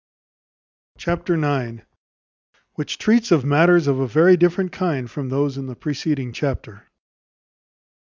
[2.73, 6.87] Which treats of matters of a very different kind from those in the preceding chapter.